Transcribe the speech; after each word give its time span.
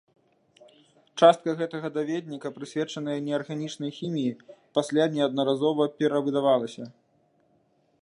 Частка 1.21 1.49
гэтага 1.59 1.91
даведніка, 1.97 2.47
прысвечаная 2.57 3.19
неарганічнай 3.27 3.91
хіміі, 4.01 4.37
пасля 4.79 5.03
неаднаразова 5.19 5.83
перавыдавалася. 6.01 6.83